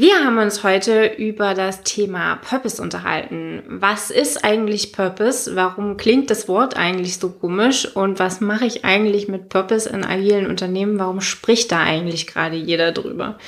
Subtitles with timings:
[0.00, 3.64] Wir haben uns heute über das Thema Purpose unterhalten.
[3.66, 5.56] Was ist eigentlich Purpose?
[5.56, 7.96] Warum klingt das Wort eigentlich so komisch?
[7.96, 11.00] Und was mache ich eigentlich mit Purpose in agilen Unternehmen?
[11.00, 13.38] Warum spricht da eigentlich gerade jeder drüber?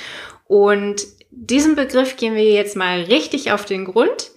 [0.43, 4.31] Und diesem Begriff gehen wir jetzt mal richtig auf den Grund.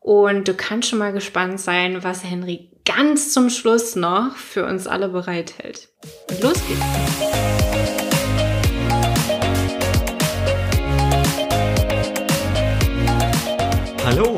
[0.00, 4.86] Und du kannst schon mal gespannt sein, was Henry ganz zum Schluss noch für uns
[4.86, 5.90] alle bereithält.
[6.30, 8.11] Und los geht's!
[14.04, 14.36] Hallo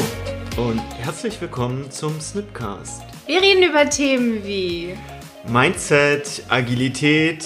[0.56, 3.02] und herzlich willkommen zum Snipcast.
[3.27, 4.95] Wir reden über Themen wie
[5.48, 7.42] Mindset, Agilität,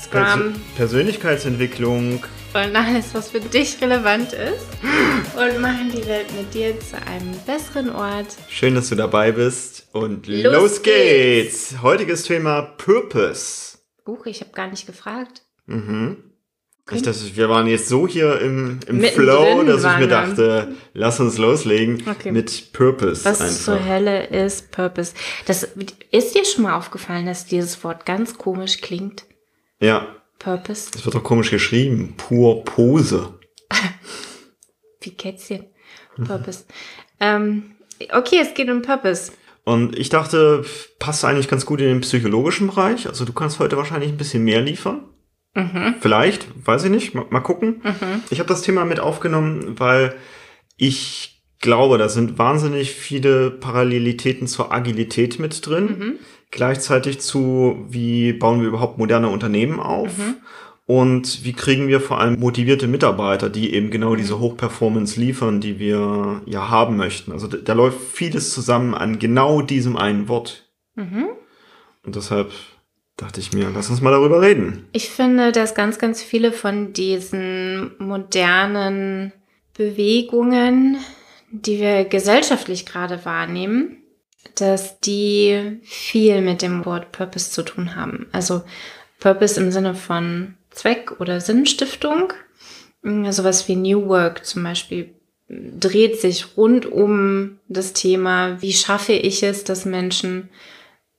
[0.00, 2.22] Scrum Pers Persönlichkeitsentwicklung
[2.54, 4.66] und alles, was für dich relevant ist
[5.36, 8.26] und machen die Welt mit dir zu einem besseren Ort.
[8.48, 11.70] Schön, dass du dabei bist und los, Los geht's.
[11.70, 11.82] geht's.
[11.82, 13.78] Heutiges Thema Purpose.
[14.06, 15.42] Huch, ich habe gar nicht gefragt.
[15.66, 16.31] Mhm.
[16.90, 20.74] Ich dachte, wir waren jetzt so hier im, im Mittendrin Flow, dass ich mir dachte,
[20.94, 22.32] lass uns loslegen Okay.
[22.32, 23.56] mit Purpose Was einfach.
[23.56, 25.14] zur Hölle ist Purpose?
[25.46, 25.62] Das
[26.10, 29.24] ist dir schon mal aufgefallen, dass dieses Wort ganz komisch klingt?
[29.80, 30.08] Ja,
[30.40, 30.90] Purpose?
[30.92, 32.14] das wird doch komisch geschrieben.
[32.16, 33.34] Pur Pose.
[35.00, 35.66] Wie Kätzchen.
[36.26, 36.64] Purpose.
[37.20, 37.76] ähm,
[38.12, 39.32] okay, es geht um Purpose.
[39.64, 40.64] Und ich dachte,
[40.98, 43.06] passt eigentlich ganz gut in den psychologischen Bereich.
[43.06, 45.04] Also du kannst heute wahrscheinlich ein bisschen mehr liefern.
[46.00, 47.14] Vielleicht, weiß ich nicht.
[47.14, 47.82] Mal, mal gucken.
[48.30, 50.14] Ich habe das Thema mit aufgenommen, weil
[50.76, 56.18] ich glaube, da sind wahnsinnig viele Parallelitäten zur Agilität mit drin.
[56.50, 60.10] Gleichzeitig zu, wie bauen wir überhaupt moderne Unternehmen auf?
[60.84, 65.78] Und wie kriegen wir vor allem motivierte Mitarbeiter, die eben genau diese Hochperformance liefern, die
[65.78, 67.30] wir ja haben möchten?
[67.32, 70.70] Also da, da läuft vieles zusammen an genau diesem einen Wort.
[72.04, 72.50] Und deshalb
[73.16, 74.86] dachte ich mir, lass uns mal darüber reden.
[74.92, 79.32] Ich finde, dass ganz, ganz viele von diesen modernen
[79.74, 80.98] Bewegungen,
[81.50, 83.98] die wir gesellschaftlich gerade wahrnehmen,
[84.56, 88.26] dass die viel mit dem Wort Purpose zu tun haben.
[88.32, 88.62] Also
[89.20, 92.32] Purpose im Sinne von Zweck oder Sinnstiftung.
[93.02, 95.14] Sowas wie New Work zum Beispiel
[95.48, 100.48] dreht sich rund um das Thema, wie schaffe ich es, dass Menschen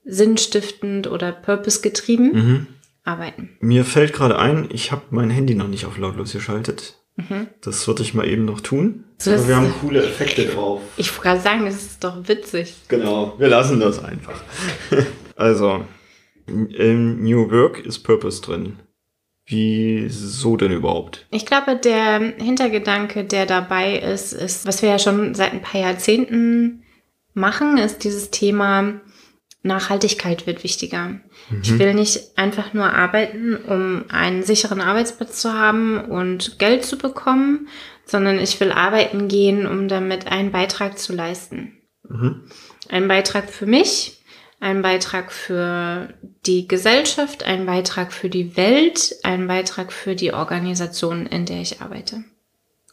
[0.05, 2.67] sinnstiftend oder purpose getrieben
[3.03, 3.57] arbeiten.
[3.59, 6.95] Mir fällt gerade ein, ich habe mein Handy noch nicht auf lautlos geschaltet.
[7.61, 9.03] Das würde ich mal eben noch tun.
[9.19, 10.81] So, Aber wir haben coole Effekte drauf.
[10.97, 12.73] Ich wollte gerade sagen, das ist doch witzig.
[12.87, 14.41] Genau, wir lassen das einfach.
[15.35, 15.85] also,
[16.47, 18.79] im New Work ist Purpose drin.
[19.45, 21.27] Wieso denn überhaupt?
[21.29, 25.81] Ich glaube, der Hintergedanke, der dabei ist, ist, was wir ja schon seit ein paar
[25.81, 26.83] Jahrzehnten
[27.33, 29.01] machen, ist dieses Thema
[29.63, 31.21] Nachhaltigkeit wird wichtiger.
[31.61, 36.97] Ich will nicht einfach nur arbeiten, um einen sicheren Arbeitsplatz zu haben und Geld zu
[36.97, 37.69] bekommen,
[38.05, 41.77] sondern ich will arbeiten gehen, um damit einen Beitrag zu leisten.
[42.89, 44.21] Ein Beitrag für mich,
[44.59, 46.13] ein Beitrag für
[46.45, 51.81] die Gesellschaft, ein Beitrag für die Welt, ein Beitrag für die Organisation, in der ich
[51.81, 52.25] arbeite.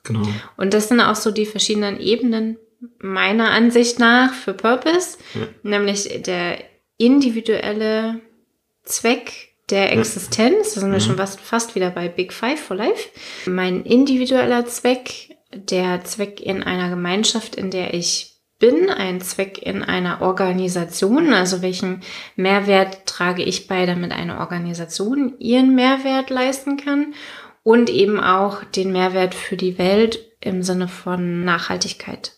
[0.05, 0.27] Genau.
[0.57, 2.57] Und das sind auch so die verschiedenen Ebenen
[2.99, 5.47] meiner Ansicht nach für Purpose, Ja.
[5.63, 6.59] nämlich der
[6.97, 8.21] individuelle
[8.85, 13.09] Zweck der Existenz, da sind wir schon fast, fast wieder bei Big Five for Life,
[13.47, 19.83] mein individueller Zweck, der Zweck in einer Gemeinschaft, in der ich bin, ein Zweck in
[19.83, 22.03] einer Organisation, also welchen
[22.37, 27.15] Mehrwert trage ich bei, damit eine Organisation ihren Mehrwert leisten kann
[27.63, 32.33] und eben auch den Mehrwert für die Welt im Sinne von Nachhaltigkeit.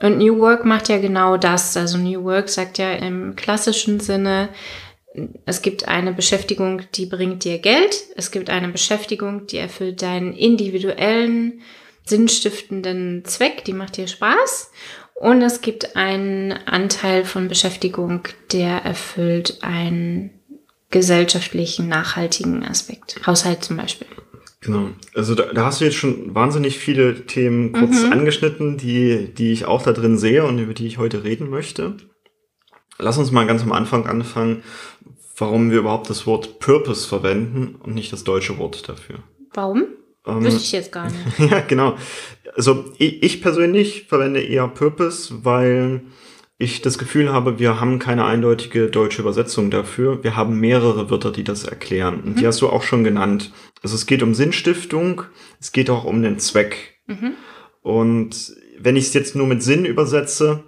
[0.00, 1.76] Und New Work macht ja genau das.
[1.76, 4.48] Also New Work sagt ja im klassischen Sinne,
[5.46, 7.96] es gibt eine Beschäftigung, die bringt dir Geld.
[8.16, 11.60] Es gibt eine Beschäftigung, die erfüllt deinen individuellen,
[12.04, 14.72] sinnstiftenden Zweck, die macht dir Spaß.
[15.14, 18.22] Und es gibt einen Anteil von Beschäftigung,
[18.52, 20.30] der erfüllt einen
[20.90, 23.20] gesellschaftlichen, nachhaltigen Aspekt.
[23.24, 24.08] Haushalt zum Beispiel.
[24.64, 24.88] Genau.
[25.14, 29.66] Also da, da hast du jetzt schon wahnsinnig viele Themen kurz angeschnitten, die, die ich
[29.66, 31.96] auch da drin sehe und über die ich heute reden möchte.
[32.98, 34.62] Lass uns mal ganz am Anfang anfangen,
[35.36, 39.18] warum wir überhaupt das Wort Purpose verwenden und nicht das deutsche Wort dafür.
[39.52, 39.84] Warum?
[40.26, 41.38] Ähm, Wüsste ich jetzt gar nicht.
[41.50, 41.96] ja, genau.
[42.56, 46.02] Also ich, ich persönlich verwende eher Purpose, weil
[46.56, 50.22] ich das Gefühl habe, wir haben keine eindeutige deutsche Übersetzung dafür.
[50.22, 52.20] Wir haben mehrere Wörter, die das erklären.
[52.20, 53.52] Und die hast du auch schon genannt.
[53.82, 55.22] Also es geht um Sinnstiftung,
[55.60, 57.00] es geht auch um den Zweck.
[57.82, 60.64] Und wenn ich es jetzt nur mit Sinn übersetze,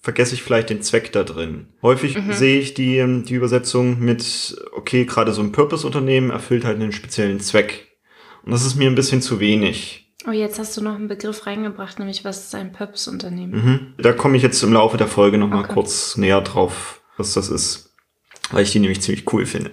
[0.00, 1.68] vergesse ich vielleicht den Zweck da drin.
[1.82, 6.92] Häufig sehe ich die, die Übersetzung mit, okay, gerade so ein Purpose-Unternehmen erfüllt halt einen
[6.92, 7.98] speziellen Zweck.
[8.44, 10.07] Und das ist mir ein bisschen zu wenig.
[10.28, 13.52] Oh, jetzt hast du noch einen Begriff reingebracht, nämlich was ist ein Purpose-Unternehmen?
[13.52, 14.02] Mhm.
[14.02, 15.72] Da komme ich jetzt im Laufe der Folge nochmal okay.
[15.72, 17.94] kurz näher drauf, was das ist,
[18.50, 19.70] weil ich die nämlich ziemlich cool finde.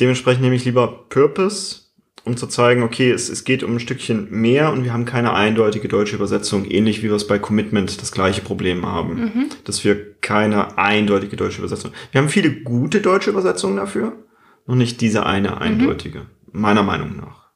[0.00, 1.82] Dementsprechend nehme ich lieber Purpose,
[2.24, 5.32] um zu zeigen, okay, es, es geht um ein Stückchen mehr und wir haben keine
[5.32, 9.46] eindeutige deutsche Übersetzung, ähnlich wie wir es bei Commitment das gleiche Problem haben, mhm.
[9.62, 11.92] dass wir keine eindeutige deutsche Übersetzung.
[12.10, 14.24] Wir haben viele gute deutsche Übersetzungen dafür,
[14.66, 16.26] noch nicht diese eine eindeutige, mhm.
[16.50, 17.46] meiner Meinung nach.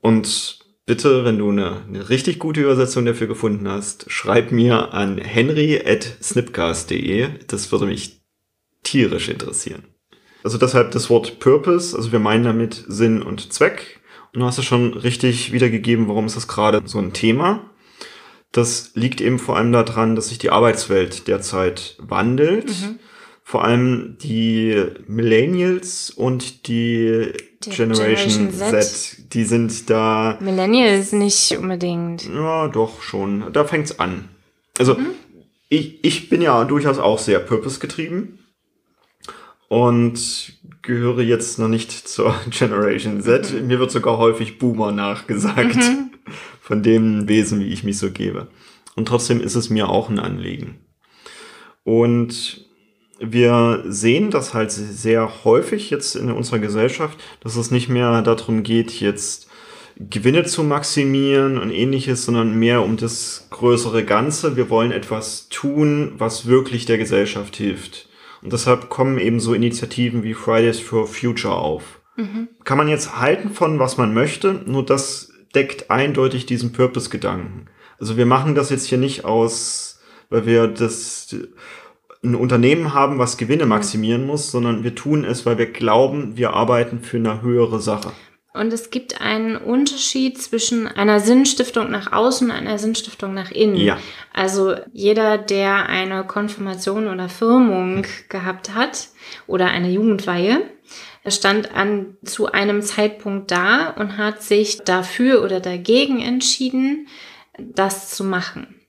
[0.00, 5.18] Und bitte, wenn du eine, eine richtig gute Übersetzung dafür gefunden hast, schreib mir an
[5.18, 7.28] henry@snipcast.de.
[7.46, 8.22] Das würde mich
[8.82, 9.84] tierisch interessieren.
[10.42, 14.00] Also deshalb das Wort Purpose, also wir meinen damit Sinn und Zweck.
[14.32, 17.70] Und du hast es schon richtig wiedergegeben, warum ist das gerade so ein Thema.
[18.50, 22.68] Das liegt eben vor allem daran, dass sich die Arbeitswelt derzeit wandelt.
[22.68, 22.98] Mhm.
[23.44, 27.32] Vor allem die Millennials und die
[27.70, 28.84] Generation, Generation Z.
[28.84, 29.34] Z.
[29.34, 30.38] die sind da.
[30.40, 32.28] Millennials nicht unbedingt.
[32.28, 33.52] Ja, doch schon.
[33.52, 34.28] Da fängt's an.
[34.78, 35.10] Also mhm.
[35.68, 38.38] ich, ich bin ja durchaus auch sehr purpose getrieben
[39.68, 43.62] und gehöre jetzt noch nicht zur Generation Z.
[43.62, 46.10] Mir wird sogar häufig Boomer nachgesagt mhm.
[46.60, 48.48] von dem Wesen, wie ich mich so gebe.
[48.94, 50.80] Und trotzdem ist es mir auch ein Anliegen.
[51.84, 52.66] Und
[53.24, 58.64] wir sehen das halt sehr häufig jetzt in unserer Gesellschaft, dass es nicht mehr darum
[58.64, 59.48] geht, jetzt
[59.96, 64.56] Gewinne zu maximieren und ähnliches, sondern mehr um das größere Ganze.
[64.56, 68.08] Wir wollen etwas tun, was wirklich der Gesellschaft hilft.
[68.42, 72.00] Und deshalb kommen eben so Initiativen wie Fridays for Future auf.
[72.16, 72.48] Mhm.
[72.64, 77.66] Kann man jetzt halten von, was man möchte, nur das deckt eindeutig diesen Purpose-Gedanken.
[78.00, 81.36] Also wir machen das jetzt hier nicht aus, weil wir das
[82.24, 86.54] ein Unternehmen haben, was Gewinne maximieren muss, sondern wir tun es, weil wir glauben, wir
[86.54, 88.12] arbeiten für eine höhere Sache.
[88.54, 93.76] Und es gibt einen Unterschied zwischen einer Sinnstiftung nach außen und einer Sinnstiftung nach innen.
[93.76, 93.98] Ja.
[94.32, 99.08] Also jeder, der eine Konfirmation oder Firmung gehabt hat
[99.46, 100.62] oder eine Jugendweihe,
[101.26, 107.08] stand an zu einem Zeitpunkt da und hat sich dafür oder dagegen entschieden,
[107.58, 108.81] das zu machen.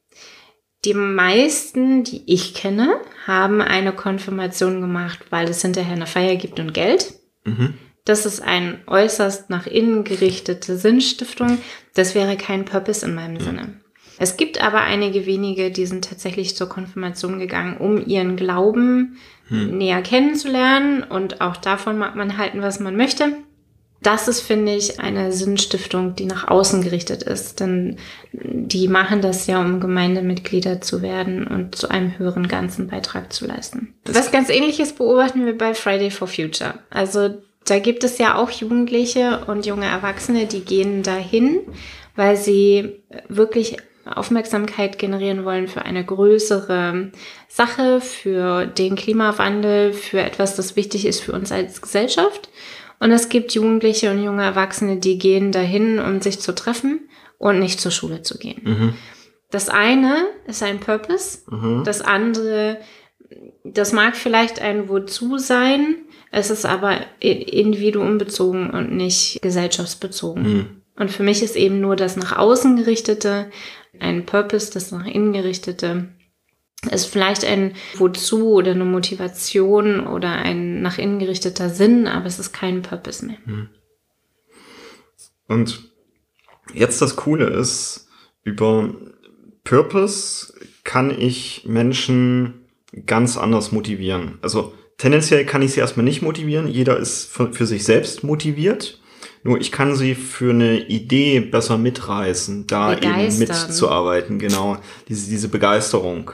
[0.85, 6.59] Die meisten, die ich kenne, haben eine Konfirmation gemacht, weil es hinterher eine Feier gibt
[6.59, 7.13] und Geld.
[7.45, 7.75] Mhm.
[8.05, 11.59] Das ist eine äußerst nach innen gerichtete Sinnstiftung.
[11.93, 13.43] Das wäre kein Purpose in meinem ja.
[13.43, 13.79] Sinne.
[14.19, 19.77] Es gibt aber einige wenige, die sind tatsächlich zur Konfirmation gegangen, um ihren Glauben hm.
[19.77, 21.03] näher kennenzulernen.
[21.03, 23.37] Und auch davon mag man halten, was man möchte.
[24.03, 27.59] Das ist, finde ich, eine Sinnstiftung, die nach außen gerichtet ist.
[27.59, 27.97] Denn
[28.31, 33.47] die machen das ja, um Gemeindemitglieder zu werden und zu einem höheren ganzen Beitrag zu
[33.47, 33.95] leisten.
[34.05, 36.75] Was ganz ähnliches beobachten wir bei Friday for Future.
[36.89, 41.61] Also da gibt es ja auch Jugendliche und junge Erwachsene, die gehen dahin,
[42.15, 47.11] weil sie wirklich Aufmerksamkeit generieren wollen für eine größere
[47.47, 52.49] Sache, für den Klimawandel, für etwas, das wichtig ist für uns als Gesellschaft.
[53.03, 57.59] Und es gibt Jugendliche und junge Erwachsene, die gehen dahin, um sich zu treffen und
[57.59, 58.61] nicht zur Schule zu gehen.
[58.63, 58.93] Mhm.
[59.51, 61.83] Das eine ist ein Purpose, mhm.
[61.83, 62.79] das andere,
[63.65, 65.97] das mag vielleicht ein Wozu sein,
[66.31, 70.43] es ist aber individuumbezogen und nicht gesellschaftsbezogen.
[70.43, 70.65] Mhm.
[70.95, 73.51] Und für mich ist eben nur das nach außen gerichtete
[73.99, 76.07] ein Purpose, das nach innen gerichtete
[76.91, 82.39] ist vielleicht ein Wozu oder eine Motivation oder ein nach innen gerichteter Sinn, aber es
[82.39, 83.37] ist kein Purpose mehr.
[83.45, 83.69] Mhm.
[85.47, 85.91] Und
[86.73, 88.07] jetzt das Coole ist,
[88.43, 88.93] über
[89.63, 92.65] Purpose kann ich Menschen
[93.05, 94.39] ganz anders motivieren.
[94.41, 96.67] Also Tendenziell kann ich sie erstmal nicht motivieren.
[96.67, 99.01] Jeder ist für sich selbst motiviert.
[99.43, 104.77] Nur ich kann sie für eine Idee besser mitreißen, da eben mitzuarbeiten, genau.
[105.09, 106.31] Diese, diese Begeisterung.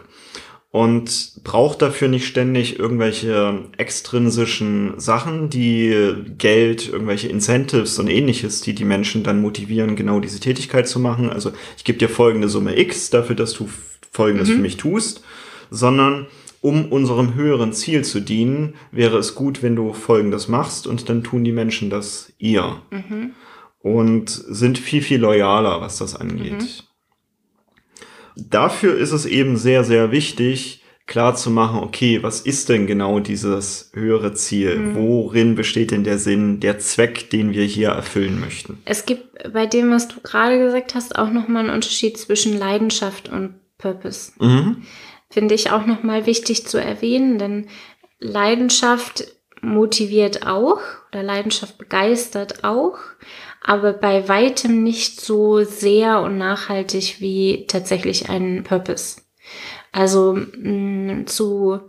[0.72, 8.76] Und braucht dafür nicht ständig irgendwelche extrinsischen Sachen, die Geld, irgendwelche Incentives und ähnliches, die
[8.76, 11.32] die Menschen dann motivieren, genau diese Tätigkeit zu machen.
[11.32, 13.68] Also ich gebe dir folgende Summe X dafür, dass du
[14.12, 14.54] folgendes mhm.
[14.54, 15.24] für mich tust,
[15.72, 16.28] sondern
[16.62, 21.24] um unserem höheren Ziel zu dienen, wäre es gut, wenn du Folgendes machst und dann
[21.24, 22.82] tun die Menschen das ihr.
[22.92, 23.32] Mhm.
[23.82, 26.60] Und sind viel, viel loyaler, was das angeht.
[26.60, 26.68] Mhm.
[28.36, 33.20] Dafür ist es eben sehr, sehr wichtig, klar zu machen, okay, was ist denn genau
[33.20, 34.78] dieses höhere Ziel?
[34.78, 34.96] Mhm.
[34.96, 38.80] Worin besteht denn der Sinn, der Zweck, den wir hier erfüllen möchten?
[38.86, 43.30] Es gibt bei dem, was du gerade gesagt hast, auch nochmal einen Unterschied zwischen Leidenschaft
[43.30, 44.34] und Purpose.
[44.40, 44.84] Mhm
[45.30, 47.68] finde ich auch nochmal wichtig zu erwähnen, denn
[48.20, 49.26] Leidenschaft
[49.62, 50.80] motiviert auch
[51.12, 52.98] oder Leidenschaft begeistert auch,
[53.62, 59.22] aber bei weitem nicht so sehr und nachhaltig wie tatsächlich ein Purpose.
[59.92, 61.80] Also mh, zu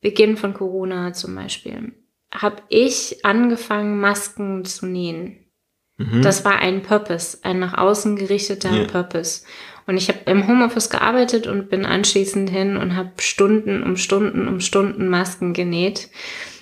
[0.00, 1.92] Beginn von Corona zum Beispiel
[2.32, 5.50] habe ich angefangen, Masken zu nähen.
[5.98, 6.22] Mhm.
[6.22, 8.84] Das war ein Purpose, ein nach außen gerichteter ja.
[8.84, 9.44] Purpose.
[9.86, 14.48] Und ich habe im Homeoffice gearbeitet und bin anschließend hin und habe Stunden um Stunden
[14.48, 16.08] um Stunden Masken genäht.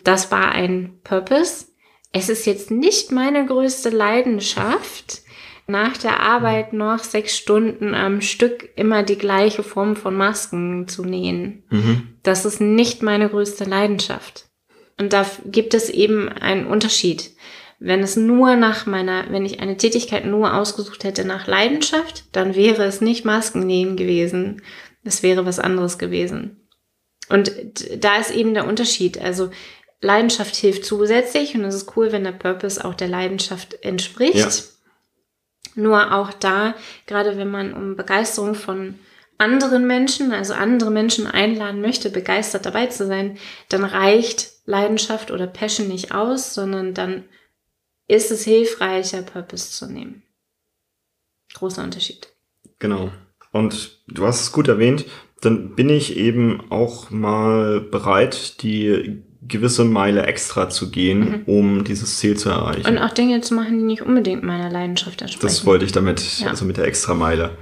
[0.05, 1.67] Das war ein Purpose.
[2.13, 5.23] Es ist jetzt nicht meine größte Leidenschaft,
[5.71, 11.05] nach der Arbeit noch sechs Stunden am Stück immer die gleiche Form von Masken zu
[11.05, 11.63] nähen.
[11.71, 12.09] Mhm.
[12.23, 14.47] Das ist nicht meine größte Leidenschaft.
[14.99, 17.31] Und da gibt es eben einen Unterschied.
[17.83, 22.55] Wenn es nur nach meiner, wenn ich eine Tätigkeit nur ausgesucht hätte nach Leidenschaft, dann
[22.55, 24.61] wäre es nicht Maskennähen gewesen.
[25.03, 26.69] Es wäre was anderes gewesen.
[27.31, 27.51] Und
[27.97, 29.19] da ist eben der Unterschied.
[29.19, 29.51] Also
[30.03, 34.35] Leidenschaft hilft zusätzlich und es ist cool, wenn der Purpose auch der Leidenschaft entspricht.
[34.37, 34.51] Ja.
[35.75, 36.75] Nur auch da,
[37.07, 38.99] gerade wenn man um Begeisterung von
[39.39, 43.39] anderen Menschen, also andere Menschen einladen möchte, begeistert dabei zu sein,
[43.71, 47.25] dann reicht Leidenschaft oder Passion nicht aus, sondern dann
[48.11, 50.23] ist es hilfreicher, Purpose zu nehmen.
[51.55, 52.29] Großer Unterschied.
[52.79, 53.11] Genau.
[53.53, 55.07] Und du hast es gut erwähnt,
[55.41, 61.43] dann bin ich eben auch mal bereit, die gewisse Meile extra zu gehen, mhm.
[61.47, 62.87] um dieses Ziel zu erreichen.
[62.87, 65.47] Und auch Dinge zu machen, die nicht unbedingt meiner Leidenschaft entsprechen.
[65.47, 66.49] Das wollte ich damit, ja.
[66.49, 67.57] also mit der Extrameile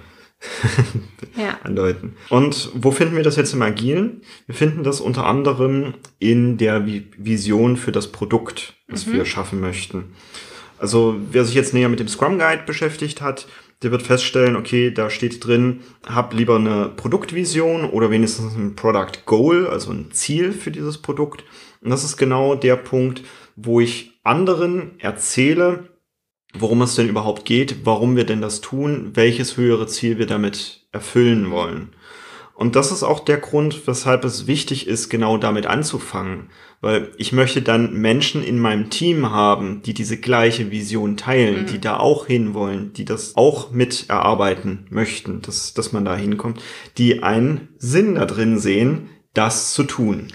[1.36, 1.58] ja.
[1.64, 2.14] andeuten.
[2.28, 4.22] Und wo finden wir das jetzt im Agilen?
[4.46, 9.14] Wir finden das unter anderem in der Vision für das Produkt, das mhm.
[9.14, 10.12] wir schaffen möchten.
[10.78, 13.48] Also wer sich jetzt näher mit dem Scrum Guide beschäftigt hat,
[13.82, 19.24] der wird feststellen, okay, da steht drin, hab lieber eine Produktvision oder wenigstens ein Product
[19.24, 21.44] Goal, also ein Ziel für dieses Produkt.
[21.80, 23.22] Und das ist genau der Punkt,
[23.54, 25.88] wo ich anderen erzähle,
[26.54, 30.86] worum es denn überhaupt geht, warum wir denn das tun, welches höhere Ziel wir damit
[30.92, 31.90] erfüllen wollen.
[32.58, 36.50] Und das ist auch der Grund, weshalb es wichtig ist, genau damit anzufangen.
[36.80, 41.66] Weil ich möchte dann Menschen in meinem Team haben, die diese gleiche Vision teilen, mhm.
[41.66, 46.60] die da auch hinwollen, die das auch mit erarbeiten möchten, dass, dass man da hinkommt,
[46.96, 50.26] die einen Sinn da drin sehen, das zu tun.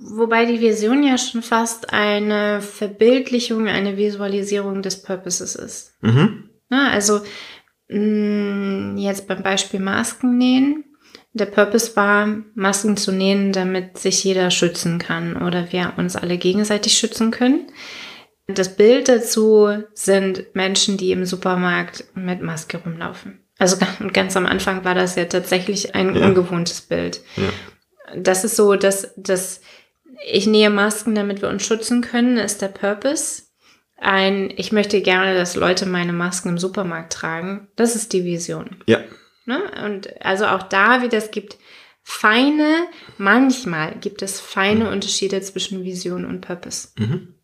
[0.00, 5.94] Wobei die Vision ja schon fast eine Verbildlichung, eine Visualisierung des Purposes ist.
[6.00, 6.50] Mhm.
[6.68, 7.20] Na, also
[7.88, 10.84] mh, mm, jetzt beim Beispiel Masken nähen
[11.36, 16.38] der Purpose war, Masken zu nähen, damit sich jeder schützen kann oder wir uns alle
[16.38, 17.66] gegenseitig schützen können.
[18.46, 23.40] Das Bild dazu sind Menschen, die im Supermarkt mit Maske rumlaufen.
[23.58, 23.76] Also
[24.12, 26.26] ganz am Anfang war das ja tatsächlich ein ja.
[26.26, 27.20] ungewohntes Bild.
[27.36, 27.50] Ja.
[28.16, 29.60] Das ist so, dass, dass
[30.24, 33.42] ich nähe Masken, damit wir uns schützen können, ist der Purpose.
[33.96, 37.68] Ein, ich möchte gerne, dass Leute meine Masken im Supermarkt tragen.
[37.76, 38.76] Das ist die Vision.
[38.86, 39.00] Ja.
[39.46, 39.60] Ne?
[39.84, 41.56] Und also auch da wieder, es gibt
[42.02, 42.86] feine,
[43.18, 44.92] manchmal gibt es feine mhm.
[44.92, 46.88] Unterschiede zwischen Vision und Purpose.
[46.98, 47.34] Mhm.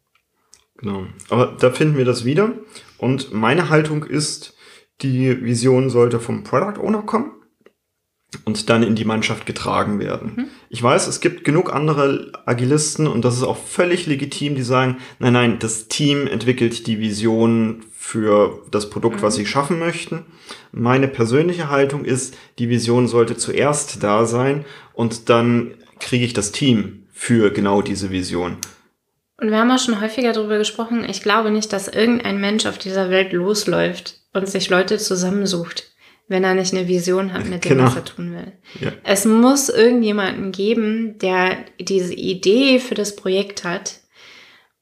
[0.76, 1.06] Genau.
[1.30, 2.52] Aber da finden wir das wieder.
[2.98, 4.54] Und meine Haltung ist,
[5.00, 7.41] die Vision sollte vom Product Owner kommen
[8.44, 10.32] und dann in die Mannschaft getragen werden.
[10.36, 10.44] Mhm.
[10.68, 14.98] Ich weiß, es gibt genug andere Agilisten und das ist auch völlig legitim, die sagen,
[15.18, 19.22] nein, nein, das Team entwickelt die Vision für das Produkt, mhm.
[19.22, 20.24] was sie schaffen möchten.
[20.72, 26.52] Meine persönliche Haltung ist, die Vision sollte zuerst da sein und dann kriege ich das
[26.52, 28.56] Team für genau diese Vision.
[29.40, 32.78] Und wir haben auch schon häufiger darüber gesprochen, ich glaube nicht, dass irgendein Mensch auf
[32.78, 35.91] dieser Welt losläuft und sich Leute zusammensucht
[36.32, 37.84] wenn er nicht eine Vision hat, mit dem, genau.
[37.84, 38.52] was er tun will.
[38.80, 38.92] Ja.
[39.04, 44.00] Es muss irgendjemanden geben, der diese Idee für das Projekt hat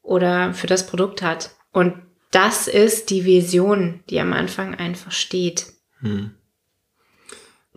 [0.02, 1.50] oder für das Produkt hat.
[1.72, 1.94] Und
[2.30, 5.66] das ist die Vision, die am Anfang einfach steht.
[6.00, 6.30] Hm.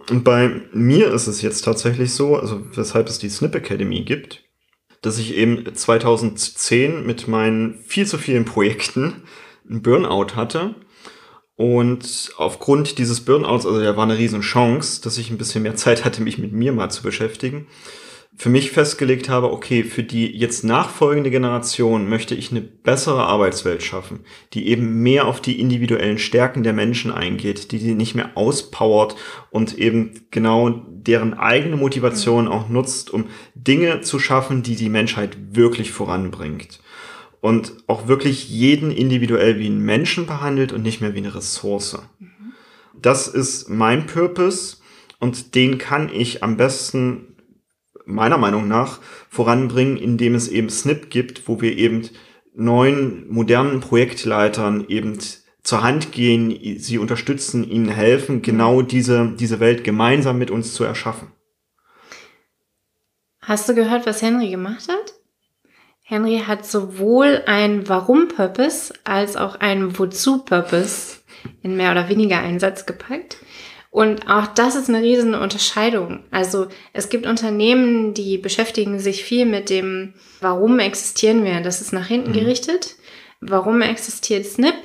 [0.10, 4.44] Und bei mir ist es jetzt tatsächlich so, also weshalb es die Snip Academy gibt,
[5.02, 9.24] dass ich eben 2010 mit meinen viel zu vielen Projekten
[9.70, 10.76] einen Burnout hatte
[11.56, 15.76] und aufgrund dieses Burnouts, also der war eine riesen Chance, dass ich ein bisschen mehr
[15.76, 17.68] Zeit hatte, mich mit mir mal zu beschäftigen,
[18.36, 23.84] für mich festgelegt habe, okay, für die jetzt nachfolgende Generation möchte ich eine bessere Arbeitswelt
[23.84, 24.22] schaffen,
[24.54, 29.16] die eben mehr auf die individuellen Stärken der Menschen eingeht, die die nicht mehr auspowert
[29.52, 35.38] und eben genau deren eigene Motivation auch nutzt, um Dinge zu schaffen, die die Menschheit
[35.52, 36.80] wirklich voranbringt
[37.44, 42.00] und auch wirklich jeden individuell wie einen Menschen behandelt und nicht mehr wie eine Ressource.
[42.18, 42.54] Mhm.
[43.02, 44.78] Das ist mein Purpose
[45.20, 47.36] und den kann ich am besten
[48.06, 52.08] meiner Meinung nach voranbringen, indem es eben Snip gibt, wo wir eben
[52.56, 55.20] neuen modernen Projektleitern eben
[55.64, 60.86] zur Hand gehen, sie unterstützen, ihnen helfen, genau diese, diese Welt gemeinsam mit uns zu
[60.86, 61.34] erschaffen.
[63.42, 65.23] Hast du gehört, was Henry gemacht hat?
[66.14, 71.18] Henry hat sowohl ein Warum-Purpose als auch ein Wozu-Purpose
[71.64, 73.38] in mehr oder weniger Einsatz gepackt.
[73.90, 76.24] Und auch das ist eine riesen Unterscheidung.
[76.30, 81.62] Also es gibt Unternehmen, die beschäftigen sich viel mit dem, warum existieren wir.
[81.62, 82.36] Das ist nach hinten mhm.
[82.36, 82.96] gerichtet.
[83.42, 84.76] Warum existiert Snip?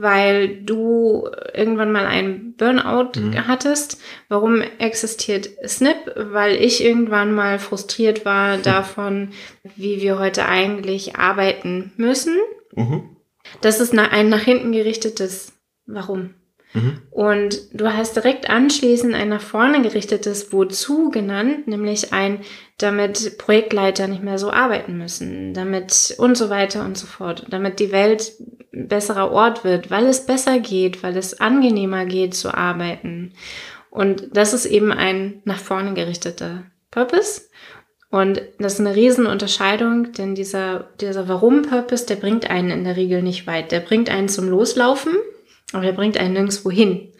[0.00, 3.46] Weil du irgendwann mal einen Burnout mhm.
[3.46, 4.00] hattest.
[4.28, 5.96] Warum existiert Snip?
[6.16, 8.62] Weil ich irgendwann mal frustriert war mhm.
[8.62, 9.28] davon,
[9.76, 12.36] wie wir heute eigentlich arbeiten müssen.
[12.74, 13.16] Mhm.
[13.60, 15.52] Das ist ein nach hinten gerichtetes
[15.86, 16.34] Warum.
[16.74, 17.02] Mhm.
[17.10, 22.40] Und du hast direkt anschließend ein nach vorne gerichtetes Wozu genannt, nämlich ein,
[22.78, 27.78] damit Projektleiter nicht mehr so arbeiten müssen, damit und so weiter und so fort, damit
[27.78, 28.32] die Welt
[28.72, 33.34] besserer Ort wird, weil es besser geht, weil es angenehmer geht zu arbeiten.
[33.90, 37.42] Und das ist eben ein nach vorne gerichteter Purpose.
[38.10, 43.22] Und das ist eine Riesenunterscheidung, denn dieser, dieser Warum-Purpose, der bringt einen in der Regel
[43.22, 43.72] nicht weit.
[43.72, 45.16] Der bringt einen zum Loslaufen,
[45.72, 47.12] aber der bringt einen nirgendwo hin.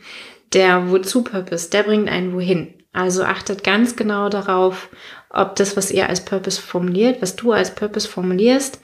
[0.52, 2.74] Der Wozu-Purpose, der bringt einen wohin.
[2.92, 4.90] Also achtet ganz genau darauf,
[5.30, 8.80] ob das, was ihr als Purpose formuliert, was du als Purpose formulierst,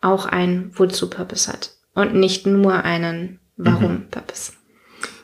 [0.00, 4.52] auch ein Wozu-Purpose hat und nicht nur einen Warum-Purpose.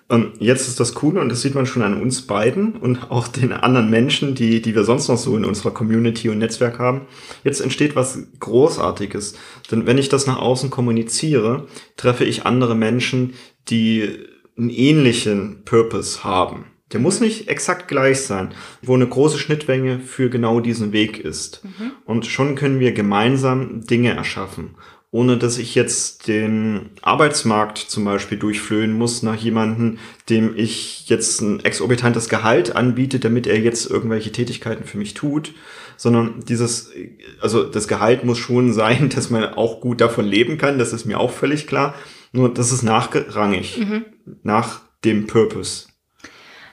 [0.09, 3.29] Und jetzt ist das Coole, und das sieht man schon an uns beiden und auch
[3.29, 7.03] den anderen Menschen, die, die wir sonst noch so in unserer Community und Netzwerk haben.
[7.45, 9.35] Jetzt entsteht was Großartiges.
[9.71, 11.67] Denn wenn ich das nach außen kommuniziere,
[11.99, 13.35] treffe ich andere Menschen,
[13.69, 14.09] die
[14.57, 16.65] einen ähnlichen Purpose haben.
[16.93, 21.63] Der muss nicht exakt gleich sein, wo eine große Schnittmenge für genau diesen Weg ist.
[21.65, 21.93] Mhm.
[22.07, 24.71] Und schon können wir gemeinsam Dinge erschaffen
[25.11, 29.99] ohne dass ich jetzt den Arbeitsmarkt zum Beispiel durchflöhen muss nach jemandem,
[30.29, 35.55] dem ich jetzt ein exorbitantes Gehalt anbiete, damit er jetzt irgendwelche Tätigkeiten für mich tut,
[35.97, 36.93] sondern dieses,
[37.41, 41.07] also das Gehalt muss schon sein, dass man auch gut davon leben kann, das ist
[41.07, 41.95] mir auch völlig klar,
[42.33, 44.05] nur das ist nachrangig, mhm.
[44.43, 45.87] nach dem Purpose.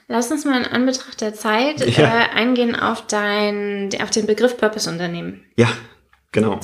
[0.08, 2.04] Lass uns mal in Anbetracht der Zeit ja.
[2.04, 5.46] äh, eingehen auf, dein, auf den Begriff Purpose-Unternehmen.
[5.56, 5.70] Ja,
[6.32, 6.60] genau.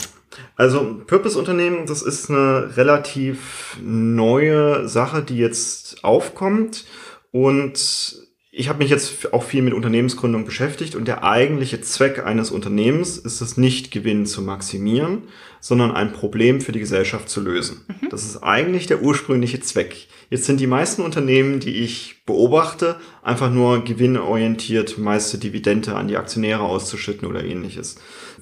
[0.55, 6.85] Also Purpose-Unternehmen, das ist eine relativ neue Sache, die jetzt aufkommt.
[7.31, 8.21] Und
[8.53, 13.17] ich habe mich jetzt auch viel mit Unternehmensgründung beschäftigt und der eigentliche Zweck eines Unternehmens
[13.17, 15.23] ist es nicht, Gewinn zu maximieren,
[15.61, 17.85] sondern ein Problem für die Gesellschaft zu lösen.
[17.87, 18.09] Mhm.
[18.09, 20.07] Das ist eigentlich der ursprüngliche Zweck.
[20.29, 26.17] Jetzt sind die meisten Unternehmen, die ich beobachte, einfach nur gewinnorientiert, meiste Dividende an die
[26.17, 27.95] Aktionäre auszuschütten oder ähnliches.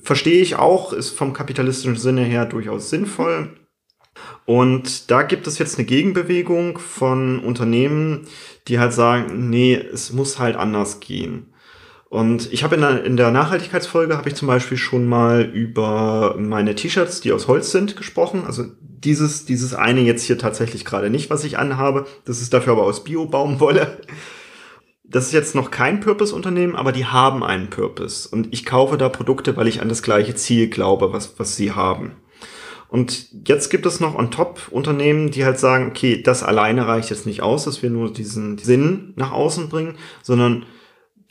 [0.04, 3.56] Verstehe ich auch, ist vom kapitalistischen Sinne her durchaus sinnvoll.
[4.46, 8.28] Und da gibt es jetzt eine Gegenbewegung von Unternehmen,
[8.68, 11.54] die halt sagen, nee, es muss halt anders gehen.
[12.10, 16.36] Und ich habe in der, in der Nachhaltigkeitsfolge habe ich zum Beispiel schon mal über
[16.40, 18.46] meine T-Shirts, die aus Holz sind, gesprochen.
[18.48, 22.08] Also dieses, dieses eine jetzt hier tatsächlich gerade nicht, was ich anhabe.
[22.26, 24.00] Das ist dafür aber aus Bio-Baumwolle.
[25.12, 28.30] Das ist jetzt noch kein Purpose-Unternehmen, aber die haben einen Purpose.
[28.30, 31.72] Und ich kaufe da Produkte, weil ich an das gleiche Ziel glaube, was, was sie
[31.72, 32.12] haben.
[32.90, 37.10] Und jetzt gibt es noch on top Unternehmen, die halt sagen, okay, das alleine reicht
[37.10, 40.66] jetzt nicht aus, dass wir nur diesen Sinn nach außen bringen, sondern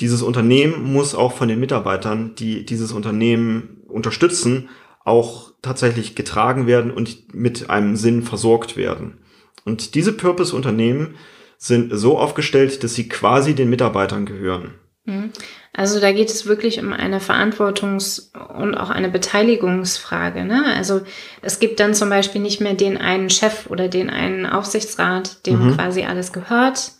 [0.00, 4.68] dieses Unternehmen muss auch von den Mitarbeitern, die dieses Unternehmen unterstützen,
[5.04, 9.18] auch tatsächlich getragen werden und mit einem Sinn versorgt werden.
[9.64, 11.16] Und diese Purpose-Unternehmen
[11.58, 14.74] sind so aufgestellt, dass sie quasi den Mitarbeitern gehören.
[15.04, 15.32] Mhm.
[15.72, 20.44] Also da geht es wirklich um eine Verantwortungs- und auch eine Beteiligungsfrage.
[20.44, 20.64] Ne?
[20.76, 21.02] Also
[21.42, 25.66] es gibt dann zum Beispiel nicht mehr den einen Chef oder den einen Aufsichtsrat, dem
[25.66, 25.74] mhm.
[25.76, 26.92] quasi alles gehört,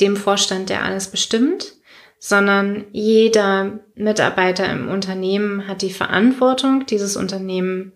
[0.00, 1.72] dem Vorstand, der alles bestimmt,
[2.18, 7.92] sondern jeder Mitarbeiter im Unternehmen hat die Verantwortung, dieses Unternehmen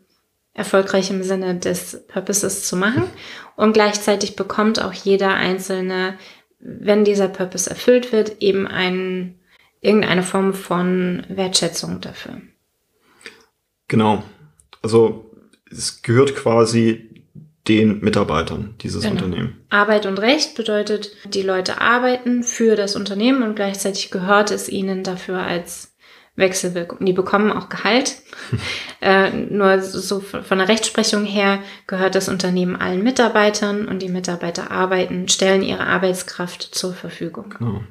[0.54, 3.04] erfolgreich im Sinne des Purposes zu machen
[3.56, 6.16] und gleichzeitig bekommt auch jeder Einzelne,
[6.60, 9.40] wenn dieser Purpose erfüllt wird, eben einen
[9.80, 12.40] irgendeine Form von Wertschätzung dafür.
[13.88, 14.22] Genau.
[14.80, 15.30] Also
[15.70, 17.10] es gehört quasi
[17.68, 19.14] den Mitarbeitern dieses genau.
[19.14, 19.64] Unternehmen.
[19.70, 25.02] Arbeit und Recht bedeutet, die Leute arbeiten für das Unternehmen und gleichzeitig gehört es ihnen
[25.02, 25.93] dafür als
[26.36, 27.04] Wechselwirkung.
[27.04, 28.16] Die bekommen auch Gehalt.
[29.00, 34.70] äh, nur so von der Rechtsprechung her gehört das Unternehmen allen Mitarbeitern und die Mitarbeiter
[34.70, 37.54] arbeiten, stellen ihre Arbeitskraft zur Verfügung.
[37.58, 37.82] Genau.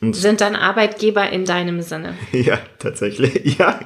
[0.00, 2.14] Und sind dann Arbeitgeber in deinem Sinne.
[2.32, 3.58] Ja, tatsächlich.
[3.58, 3.80] Ja,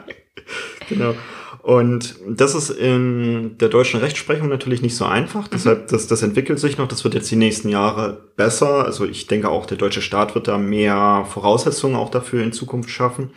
[0.88, 1.14] genau.
[1.62, 5.42] Und das ist in der deutschen Rechtsprechung natürlich nicht so einfach.
[5.42, 5.50] Mhm.
[5.52, 6.88] Deshalb, das, das entwickelt sich noch.
[6.88, 8.86] Das wird jetzt die nächsten Jahre besser.
[8.86, 12.88] Also ich denke auch, der deutsche Staat wird da mehr Voraussetzungen auch dafür in Zukunft
[12.88, 13.32] schaffen.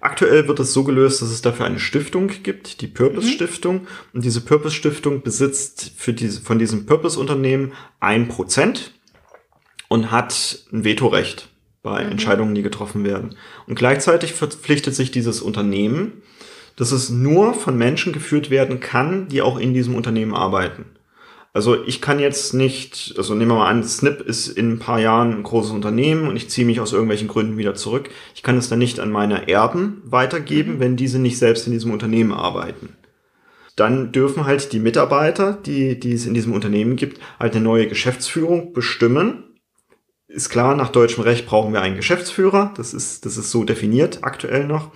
[0.00, 3.82] Aktuell wird es so gelöst, dass es dafür eine Stiftung gibt, die Purpose Stiftung.
[3.82, 3.86] Mhm.
[4.12, 8.92] Und diese Purpose Stiftung besitzt für diese, von diesem Purpose Unternehmen ein Prozent
[9.88, 11.48] und hat ein Vetorecht
[11.82, 12.12] bei mhm.
[12.12, 13.34] Entscheidungen, die getroffen werden.
[13.66, 16.22] Und gleichzeitig verpflichtet sich dieses Unternehmen,
[16.76, 20.84] dass es nur von Menschen geführt werden kann, die auch in diesem Unternehmen arbeiten.
[21.54, 25.00] Also ich kann jetzt nicht, also nehmen wir mal an, Snip ist in ein paar
[25.00, 28.10] Jahren ein großes Unternehmen und ich ziehe mich aus irgendwelchen Gründen wieder zurück.
[28.34, 30.80] Ich kann es dann nicht an meine Erben weitergeben, mhm.
[30.80, 32.96] wenn diese nicht selbst in diesem Unternehmen arbeiten.
[33.76, 37.86] Dann dürfen halt die Mitarbeiter, die, die es in diesem Unternehmen gibt, halt eine neue
[37.86, 39.44] Geschäftsführung bestimmen.
[40.26, 42.74] Ist klar, nach deutschem Recht brauchen wir einen Geschäftsführer.
[42.76, 44.90] Das ist, das ist so definiert aktuell noch.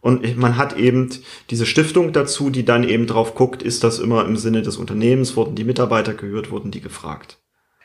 [0.00, 1.10] Und man hat eben
[1.50, 5.36] diese Stiftung dazu, die dann eben drauf guckt, ist das immer im Sinne des Unternehmens,
[5.36, 7.38] wurden die Mitarbeiter gehört, wurden die gefragt.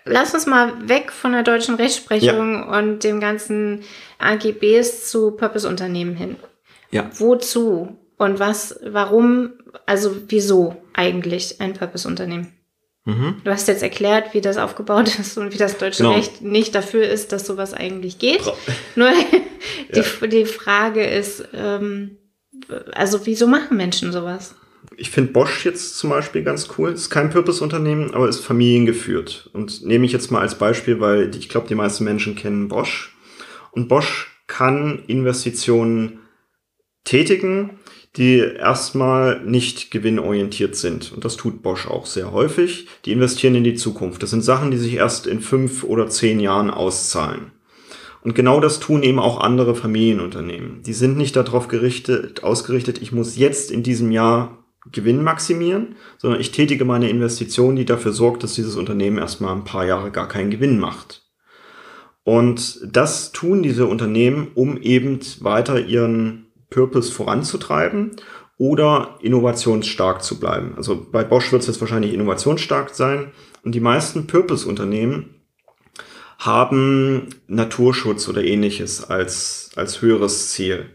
[0.05, 2.77] Lass uns mal weg von der deutschen Rechtsprechung ja.
[2.77, 3.83] und dem ganzen
[4.19, 6.35] AGBs zu Purpose-Unternehmen hin.
[6.91, 7.09] Ja.
[7.13, 9.53] Wozu und was, warum,
[9.85, 12.53] also wieso eigentlich ein Purpose-Unternehmen?
[13.05, 13.41] Mhm.
[13.43, 16.15] Du hast jetzt erklärt, wie das aufgebaut ist und wie das deutsche genau.
[16.15, 18.41] Recht nicht dafür ist, dass sowas eigentlich geht.
[18.95, 19.09] Nur
[19.95, 20.27] die, ja.
[20.27, 22.17] die Frage ist, ähm,
[22.93, 24.55] also wieso machen Menschen sowas?
[24.95, 26.91] Ich finde Bosch jetzt zum Beispiel ganz cool.
[26.91, 29.49] Ist kein Purpose-Unternehmen, aber ist familiengeführt.
[29.53, 33.15] Und nehme ich jetzt mal als Beispiel, weil ich glaube, die meisten Menschen kennen Bosch.
[33.71, 36.19] Und Bosch kann Investitionen
[37.05, 37.79] tätigen,
[38.15, 41.11] die erstmal nicht gewinnorientiert sind.
[41.13, 42.87] Und das tut Bosch auch sehr häufig.
[43.05, 44.21] Die investieren in die Zukunft.
[44.21, 47.51] Das sind Sachen, die sich erst in fünf oder zehn Jahren auszahlen.
[48.21, 50.83] Und genau das tun eben auch andere Familienunternehmen.
[50.83, 56.39] Die sind nicht darauf gerichtet, ausgerichtet, ich muss jetzt in diesem Jahr Gewinn maximieren, sondern
[56.39, 60.27] ich tätige meine Investition, die dafür sorgt, dass dieses Unternehmen erstmal ein paar Jahre gar
[60.27, 61.23] keinen Gewinn macht.
[62.23, 66.42] Und das tun diese Unternehmen, um eben weiter ihren
[66.73, 68.15] Purpose voranzutreiben
[68.57, 70.73] oder innovationsstark zu bleiben.
[70.75, 73.31] Also bei Bosch wird es jetzt wahrscheinlich innovationsstark sein.
[73.63, 75.41] Und die meisten Purpose-Unternehmen
[76.39, 80.89] haben Naturschutz oder ähnliches als, als höheres Ziel.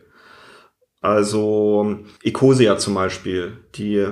[1.00, 4.06] Also Ecosia zum Beispiel, die,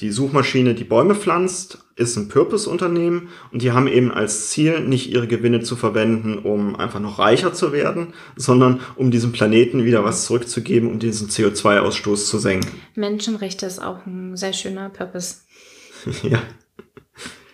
[0.00, 5.10] die Suchmaschine, die Bäume pflanzt, ist ein Purpose-Unternehmen und die haben eben als Ziel, nicht
[5.10, 10.04] ihre Gewinne zu verwenden, um einfach noch reicher zu werden, sondern um diesem Planeten wieder
[10.04, 12.70] was zurückzugeben, um diesen CO2-Ausstoß zu senken.
[12.94, 15.36] Menschenrechte ist auch ein sehr schöner Purpose.
[16.22, 16.42] ja.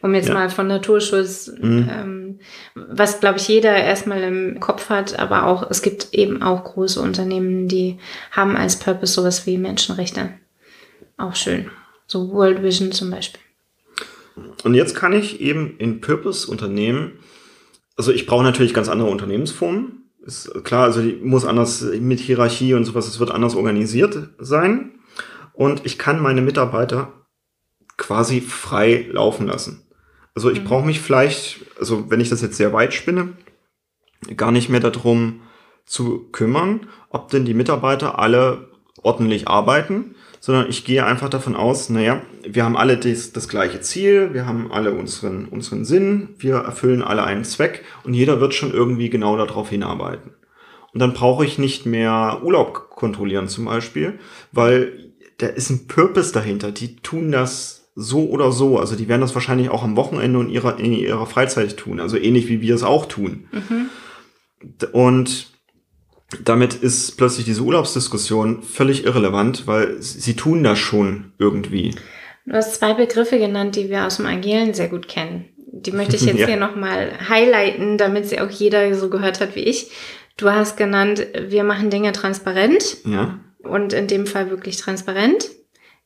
[0.03, 0.35] Um jetzt ja.
[0.35, 1.89] mal von Naturschutz, mhm.
[1.89, 2.41] ähm,
[2.75, 7.01] was glaube ich jeder erstmal im Kopf hat, aber auch es gibt eben auch große
[7.01, 7.99] Unternehmen, die
[8.33, 10.31] haben als Purpose sowas wie Menschenrechte.
[11.17, 11.71] Auch schön.
[12.09, 13.41] So World Vision zum Beispiel.
[14.65, 17.19] Und jetzt kann ich eben in Purpose-Unternehmen,
[17.97, 20.11] also ich brauche natürlich ganz andere Unternehmensformen.
[20.25, 24.93] Ist klar, also die muss anders mit Hierarchie und sowas, es wird anders organisiert sein.
[25.53, 27.13] Und ich kann meine Mitarbeiter
[27.97, 29.83] quasi frei laufen lassen.
[30.35, 30.65] Also ich mhm.
[30.65, 33.35] brauche mich vielleicht, also wenn ich das jetzt sehr weit spinne,
[34.37, 35.41] gar nicht mehr darum
[35.85, 38.71] zu kümmern, ob denn die Mitarbeiter alle
[39.03, 43.81] ordentlich arbeiten, sondern ich gehe einfach davon aus, naja, wir haben alle das, das gleiche
[43.81, 48.55] Ziel, wir haben alle unseren, unseren Sinn, wir erfüllen alle einen Zweck und jeder wird
[48.55, 50.33] schon irgendwie genau darauf hinarbeiten.
[50.93, 54.19] Und dann brauche ich nicht mehr Urlaub kontrollieren zum Beispiel,
[54.53, 56.71] weil da ist ein Purpose dahinter.
[56.71, 58.79] Die tun das so oder so.
[58.79, 62.01] Also die werden das wahrscheinlich auch am Wochenende und ihrer, in ihrer Freizeit tun.
[62.01, 63.47] Also ähnlich wie wir es auch tun.
[63.53, 63.91] Mhm.
[64.93, 65.53] Und
[66.45, 71.95] damit ist plötzlich diese Urlaubsdiskussion völlig irrelevant, weil sie tun das schon irgendwie.
[72.45, 75.49] Du hast zwei Begriffe genannt, die wir aus dem Agilen sehr gut kennen.
[75.57, 76.47] Die möchte ich jetzt ja.
[76.47, 79.91] hier nochmal highlighten, damit sie auch jeder so gehört hat wie ich.
[80.37, 82.99] Du hast genannt, wir machen Dinge transparent.
[83.05, 83.39] Ja.
[83.63, 85.49] Und in dem Fall wirklich transparent.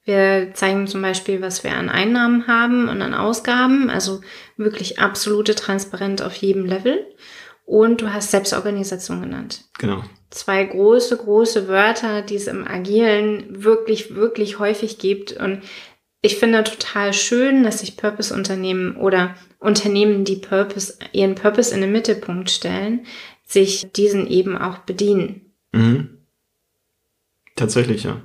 [0.05, 4.21] Wir zeigen zum Beispiel, was wir an Einnahmen haben und an Ausgaben, also
[4.57, 7.05] wirklich absolute Transparenz auf jedem Level.
[7.65, 9.65] Und du hast Selbstorganisation genannt.
[9.79, 10.05] Genau.
[10.31, 15.33] Zwei große, große Wörter, die es im Agilen wirklich, wirklich häufig gibt.
[15.33, 15.63] Und
[16.27, 21.93] ich finde total schön, dass sich Purpose-Unternehmen oder Unternehmen, die Purpose, ihren Purpose in den
[21.93, 23.07] Mittelpunkt stellen,
[23.47, 25.53] sich diesen eben auch bedienen.
[25.73, 26.19] Mhm.
[27.55, 28.23] Tatsächlich, ja.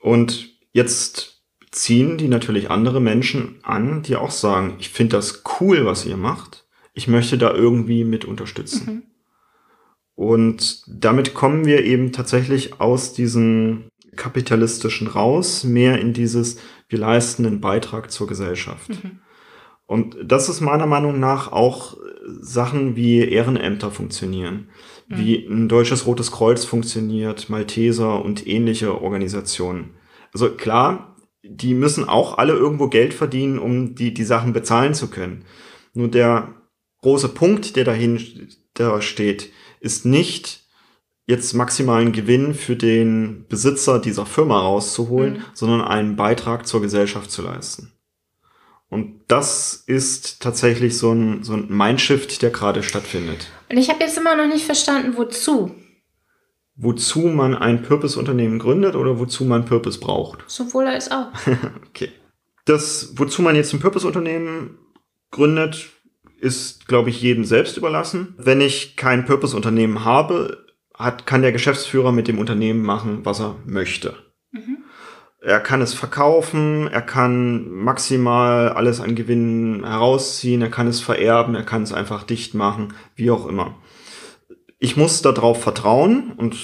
[0.00, 5.86] Und Jetzt ziehen die natürlich andere Menschen an, die auch sagen, ich finde das cool,
[5.86, 6.66] was ihr macht.
[6.92, 8.86] Ich möchte da irgendwie mit unterstützen.
[8.86, 9.02] Mhm.
[10.16, 17.46] Und damit kommen wir eben tatsächlich aus diesen kapitalistischen raus, mehr in dieses, wir leisten
[17.46, 18.88] einen Beitrag zur Gesellschaft.
[18.88, 19.20] Mhm.
[19.86, 24.68] Und das ist meiner Meinung nach auch Sachen wie Ehrenämter funktionieren,
[25.08, 25.18] mhm.
[25.18, 29.94] wie ein deutsches Rotes Kreuz funktioniert, Malteser und ähnliche Organisationen.
[30.32, 35.08] Also klar, die müssen auch alle irgendwo Geld verdienen, um die, die Sachen bezahlen zu
[35.08, 35.44] können.
[35.94, 36.54] Nur der
[37.02, 40.65] große Punkt, der dahinter steht, ist nicht,
[41.26, 45.44] jetzt maximalen Gewinn für den Besitzer dieser Firma rauszuholen, mhm.
[45.54, 47.92] sondern einen Beitrag zur Gesellschaft zu leisten.
[48.88, 53.48] Und das ist tatsächlich so ein, so ein Mindshift, der gerade stattfindet.
[53.68, 55.74] Und ich habe jetzt immer noch nicht verstanden, wozu.
[56.76, 60.44] Wozu man ein Purpose-Unternehmen gründet oder wozu man Purpose braucht.
[60.46, 61.28] Sowohl als auch.
[61.88, 62.12] okay.
[62.64, 64.78] Das, wozu man jetzt ein Purpose-Unternehmen
[65.32, 65.88] gründet,
[66.38, 68.34] ist, glaube ich, jedem selbst überlassen.
[68.38, 70.65] Wenn ich kein Purpose-Unternehmen habe,
[70.96, 74.14] hat, kann der Geschäftsführer mit dem Unternehmen machen, was er möchte.
[74.50, 74.78] Mhm.
[75.40, 81.54] Er kann es verkaufen, er kann maximal alles an Gewinnen herausziehen, er kann es vererben,
[81.54, 83.76] er kann es einfach dicht machen, wie auch immer.
[84.78, 86.56] Ich muss darauf vertrauen und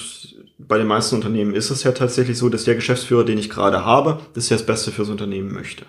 [0.57, 3.85] bei den meisten Unternehmen ist es ja tatsächlich so, dass der Geschäftsführer, den ich gerade
[3.85, 5.85] habe, das ja das Beste fürs Unternehmen möchte.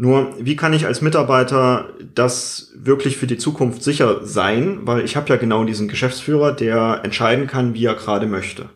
[0.00, 4.82] Nur, wie kann ich als Mitarbeiter das wirklich für die Zukunft sicher sein?
[4.82, 8.70] Weil ich habe ja genau diesen Geschäftsführer, der entscheiden kann, wie er gerade möchte.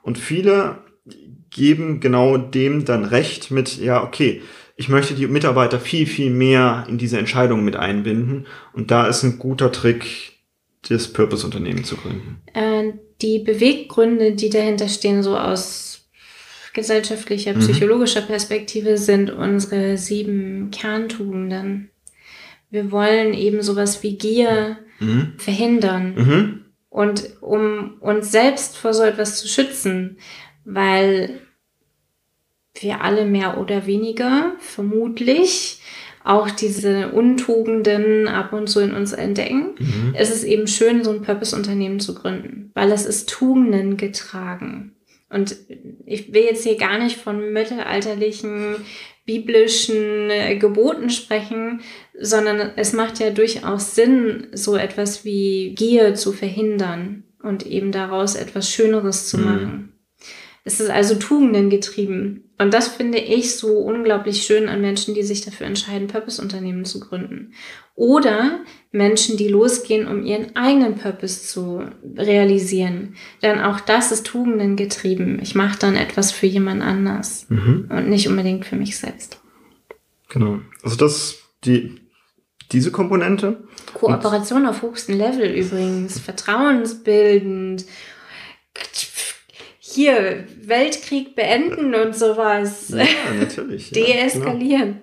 [0.00, 0.78] Und viele
[1.50, 4.40] geben genau dem dann recht mit, ja, okay,
[4.76, 8.46] ich möchte die Mitarbeiter viel, viel mehr in diese Entscheidung mit einbinden.
[8.72, 10.38] Und da ist ein guter Trick,
[10.88, 12.40] das Purpose-Unternehmen zu gründen.
[12.54, 15.85] Äh, die Beweggründe, die dahinter stehen, so aus
[16.76, 17.60] gesellschaftlicher, mhm.
[17.60, 21.90] psychologischer Perspektive sind unsere sieben Kerntugenden.
[22.70, 25.32] Wir wollen eben sowas wie Gier mhm.
[25.38, 26.14] verhindern.
[26.14, 26.64] Mhm.
[26.90, 30.18] Und um uns selbst vor so etwas zu schützen,
[30.64, 31.40] weil
[32.78, 35.80] wir alle mehr oder weniger vermutlich
[36.24, 40.14] auch diese Untugenden ab und zu in uns entdecken, mhm.
[40.18, 44.95] ist es eben schön, so ein Purpose-Unternehmen zu gründen, weil es ist Tugenden getragen.
[45.28, 45.56] Und
[46.04, 48.76] ich will jetzt hier gar nicht von mittelalterlichen
[49.24, 51.80] biblischen äh, Geboten sprechen,
[52.18, 58.36] sondern es macht ja durchaus Sinn, so etwas wie Gier zu verhindern und eben daraus
[58.36, 59.44] etwas Schöneres zu mhm.
[59.44, 59.92] machen.
[60.66, 62.50] Es ist also Tugenden getrieben.
[62.58, 66.98] Und das finde ich so unglaublich schön an Menschen, die sich dafür entscheiden, Purpose-Unternehmen zu
[66.98, 67.52] gründen.
[67.94, 71.84] Oder Menschen, die losgehen, um ihren eigenen Purpose zu
[72.16, 73.14] realisieren.
[73.42, 75.38] Denn auch das ist Tugenden getrieben.
[75.40, 77.88] Ich mache dann etwas für jemand anders mhm.
[77.88, 79.40] und nicht unbedingt für mich selbst.
[80.30, 80.58] Genau.
[80.82, 81.94] Also das, die,
[82.72, 83.62] diese Komponente.
[83.94, 86.18] Kooperation und auf höchstem Level übrigens.
[86.18, 87.84] Vertrauensbildend
[89.96, 92.90] hier Weltkrieg beenden und sowas.
[92.90, 93.04] Ja,
[93.38, 93.90] natürlich.
[93.92, 94.70] Deeskalieren.
[94.70, 95.00] Ja, genau.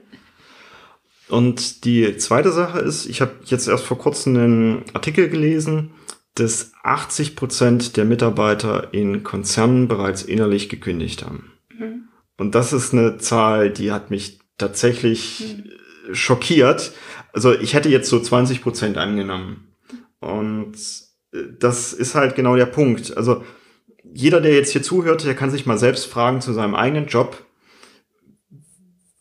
[1.30, 5.92] Und die zweite Sache ist, ich habe jetzt erst vor kurzem einen Artikel gelesen,
[6.36, 11.52] dass 80 Prozent der Mitarbeiter in Konzernen bereits innerlich gekündigt haben.
[11.70, 12.08] Mhm.
[12.38, 16.16] Und das ist eine Zahl, die hat mich tatsächlich mhm.
[16.16, 16.92] schockiert.
[17.34, 19.74] Also ich hätte jetzt so 20 Prozent angenommen.
[20.20, 20.76] Und
[21.34, 23.16] äh, das ist halt genau der Punkt.
[23.16, 23.44] Also
[24.14, 27.44] jeder, der jetzt hier zuhört, der kann sich mal selbst fragen zu seinem eigenen Job,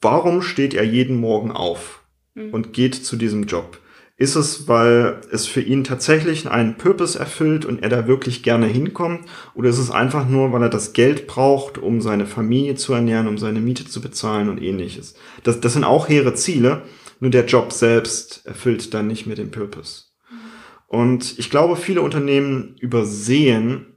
[0.01, 2.03] warum steht er jeden Morgen auf
[2.35, 2.51] mhm.
[2.51, 3.79] und geht zu diesem Job?
[4.19, 8.67] Ist es, weil es für ihn tatsächlich einen Purpose erfüllt und er da wirklich gerne
[8.67, 9.25] hinkommt?
[9.55, 13.27] Oder ist es einfach nur, weil er das Geld braucht, um seine Familie zu ernähren,
[13.27, 15.15] um seine Miete zu bezahlen und ähnliches?
[15.43, 16.83] Das, das sind auch hehre Ziele,
[17.19, 20.05] nur der Job selbst erfüllt dann nicht mehr den Purpose.
[20.31, 20.37] Mhm.
[20.87, 23.92] Und ich glaube, viele Unternehmen übersehen,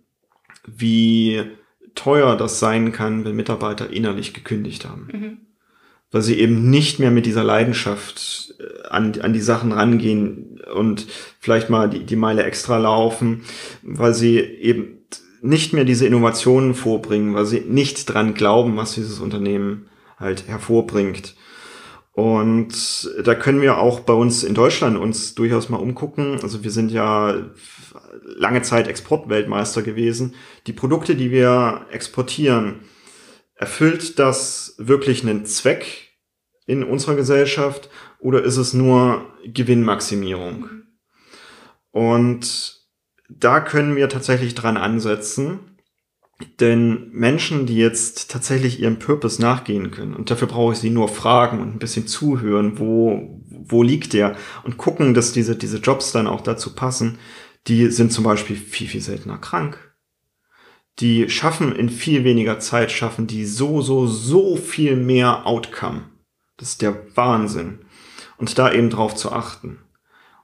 [0.68, 1.44] wie
[1.96, 5.08] teuer das sein kann, wenn Mitarbeiter innerlich gekündigt haben.
[5.12, 5.38] Mhm.
[6.12, 11.08] Weil sie eben nicht mehr mit dieser Leidenschaft äh, an, an die Sachen rangehen und
[11.40, 13.44] vielleicht mal die, die Meile extra laufen,
[13.82, 15.00] weil sie eben
[15.42, 21.36] nicht mehr diese Innovationen vorbringen, weil sie nicht dran glauben, was dieses Unternehmen halt hervorbringt.
[22.14, 26.40] Und da können wir auch bei uns in Deutschland uns durchaus mal umgucken.
[26.42, 27.36] Also wir sind ja
[28.24, 30.36] lange Zeit Exportweltmeister gewesen.
[30.68, 32.82] Die Produkte, die wir exportieren,
[33.56, 36.12] erfüllt das wirklich einen Zweck
[36.66, 40.70] in unserer Gesellschaft oder ist es nur Gewinnmaximierung?
[41.92, 42.82] Und
[43.30, 45.60] da können wir tatsächlich dran ansetzen,
[46.60, 51.08] denn Menschen, die jetzt tatsächlich ihrem Purpose nachgehen können, und dafür brauche ich sie nur
[51.08, 56.12] fragen und ein bisschen zuhören, wo, wo liegt der, und gucken, dass diese, diese Jobs
[56.12, 57.20] dann auch dazu passen,
[57.68, 59.80] die sind zum Beispiel viel, viel seltener krank.
[61.00, 66.04] die schaffen in viel weniger Zeit, schaffen die so, so, so viel mehr Outcome.
[66.58, 67.80] Das ist der Wahnsinn.
[68.38, 69.80] Und da eben drauf zu achten.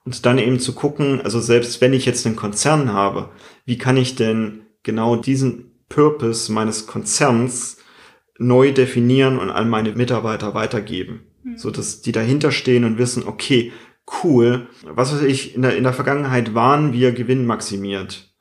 [0.04, 3.30] Und dann eben zu gucken, also selbst wenn ich jetzt einen Konzern habe,
[3.66, 7.78] wie kann ich denn genau diesen Purpose meines Konzerns
[8.38, 11.22] neu definieren und an meine Mitarbeiter weitergeben?
[11.44, 11.58] Mhm.
[11.58, 13.72] So dass die dahinter stehen und wissen, okay,
[14.24, 18.32] cool, was weiß ich, in der, in der Vergangenheit waren wir gewinnmaximiert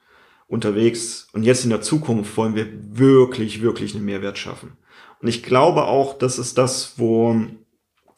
[0.46, 4.72] unterwegs und jetzt in der Zukunft wollen wir wirklich, wirklich einen Mehrwert schaffen.
[5.22, 7.36] Und ich glaube auch, das ist das, wo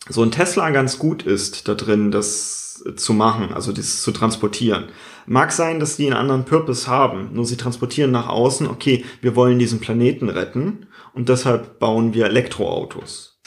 [0.09, 4.87] so ein Tesla ganz gut ist, da drin, das zu machen, also das zu transportieren.
[5.27, 9.37] Mag sein, dass die einen anderen Purpose haben, nur sie transportieren nach außen, okay, wir
[9.37, 13.41] wollen diesen Planeten retten und deshalb bauen wir Elektroautos.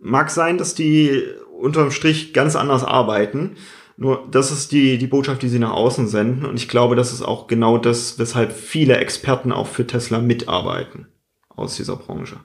[0.00, 1.22] Mag sein, dass die
[1.58, 3.56] unterm Strich ganz anders arbeiten,
[3.96, 6.44] nur das ist die, die Botschaft, die sie nach außen senden.
[6.44, 11.06] Und ich glaube, das ist auch genau das, weshalb viele Experten auch für Tesla mitarbeiten
[11.48, 12.40] aus dieser Branche.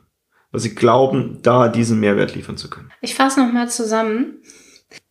[0.52, 2.92] Weil sie glauben, da diesen Mehrwert liefern zu können.
[3.02, 4.42] Ich fasse nochmal zusammen.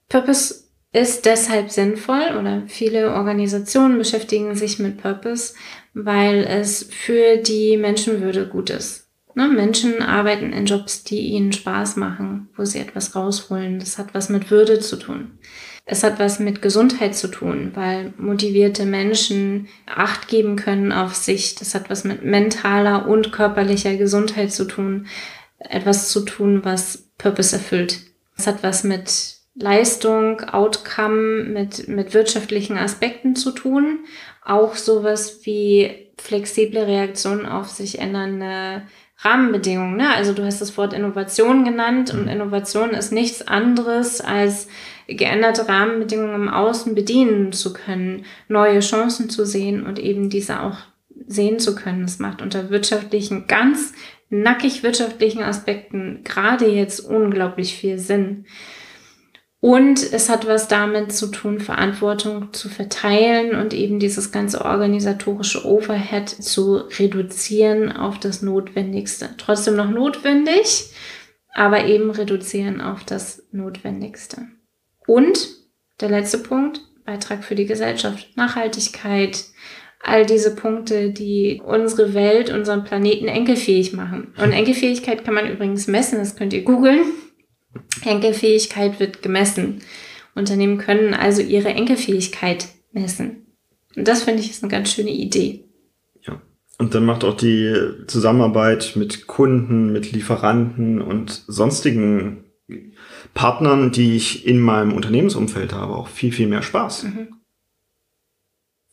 [0.08, 5.54] Purpose ist deshalb sinnvoll oder viele Organisationen beschäftigen sich mit Purpose,
[5.92, 9.07] weil es für die Menschenwürde gut ist.
[9.34, 9.48] Ne?
[9.48, 13.78] Menschen arbeiten in Jobs, die ihnen Spaß machen, wo sie etwas rausholen.
[13.78, 15.38] Das hat was mit Würde zu tun.
[15.90, 21.54] Es hat was mit Gesundheit zu tun, weil motivierte Menschen Acht geben können auf sich.
[21.54, 25.06] Das hat was mit mentaler und körperlicher Gesundheit zu tun.
[25.58, 28.00] Etwas zu tun, was Purpose erfüllt.
[28.36, 34.00] Es hat was mit Leistung, Outcome, mit, mit wirtschaftlichen Aspekten zu tun.
[34.44, 38.82] Auch sowas wie flexible Reaktionen auf sich ändernde
[39.20, 39.96] Rahmenbedingungen.
[39.96, 40.14] Ne?
[40.14, 42.28] Also du hast das Wort Innovation genannt und mhm.
[42.28, 44.68] Innovation ist nichts anderes als
[45.08, 50.76] geänderte Rahmenbedingungen im Außen bedienen zu können, neue Chancen zu sehen und eben diese auch
[51.26, 52.02] sehen zu können.
[52.02, 53.92] Das macht unter wirtschaftlichen, ganz
[54.30, 58.44] nackig wirtschaftlichen Aspekten gerade jetzt unglaublich viel Sinn.
[59.60, 65.66] Und es hat was damit zu tun, Verantwortung zu verteilen und eben dieses ganze organisatorische
[65.66, 69.30] Overhead zu reduzieren auf das Notwendigste.
[69.36, 70.92] Trotzdem noch notwendig,
[71.54, 74.46] aber eben reduzieren auf das Notwendigste.
[75.06, 75.48] Und
[76.00, 79.44] der letzte Punkt, Beitrag für die Gesellschaft, Nachhaltigkeit,
[80.00, 84.32] all diese Punkte, die unsere Welt, unseren Planeten enkelfähig machen.
[84.40, 87.00] Und Enkelfähigkeit kann man übrigens messen, das könnt ihr googeln.
[88.04, 89.80] Enkelfähigkeit wird gemessen.
[90.34, 93.46] Unternehmen können also ihre Enkelfähigkeit messen.
[93.96, 95.64] Und das finde ich ist eine ganz schöne Idee.
[96.22, 96.40] Ja.
[96.78, 97.74] Und dann macht auch die
[98.06, 102.44] Zusammenarbeit mit Kunden, mit Lieferanten und sonstigen
[103.34, 107.04] Partnern, die ich in meinem Unternehmensumfeld habe, auch viel, viel mehr Spaß.
[107.04, 107.28] Mhm.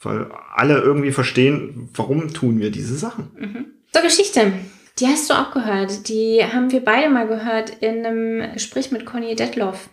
[0.02, 3.32] Weil alle irgendwie verstehen, warum tun wir diese Sachen.
[3.38, 3.65] Mhm.
[3.93, 4.54] So, Geschichte.
[4.99, 6.08] Die hast du auch gehört.
[6.08, 9.89] Die haben wir beide mal gehört in einem Gespräch mit Conny Detloff.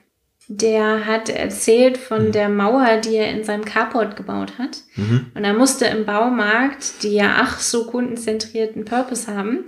[0.49, 2.33] Der hat erzählt von mhm.
[2.33, 4.79] der Mauer, die er in seinem Carport gebaut hat.
[4.97, 5.33] Mhm.
[5.35, 9.65] Und er musste im Baumarkt, die ja ach so kundenzentrierten Purpose haben,